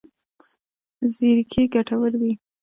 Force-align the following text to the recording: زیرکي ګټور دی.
زیرکي 1.15 1.63
ګټور 1.73 2.11
دی. 2.21 2.31